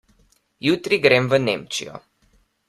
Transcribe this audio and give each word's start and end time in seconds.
Jutri 0.67 0.99
grem 1.03 1.29
v 1.35 1.39
Nemčijo. 1.45 2.03